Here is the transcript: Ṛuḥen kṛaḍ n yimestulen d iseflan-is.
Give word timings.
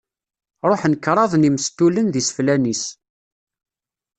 Ṛuḥen 0.69 0.93
kṛaḍ 1.05 1.31
n 1.35 1.45
yimestulen 1.45 2.07
d 2.09 2.15
iseflan-is. 2.21 2.83